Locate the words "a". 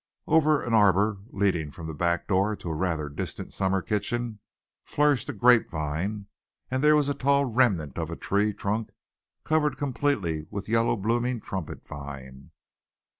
2.71-2.75, 5.29-5.31, 7.07-7.13, 8.09-8.15, 10.67-10.71